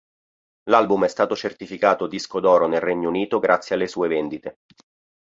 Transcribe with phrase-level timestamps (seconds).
[0.71, 4.61] L'album è stato certificato disco d'oro nel Regno Unito grazie alle sue vendite.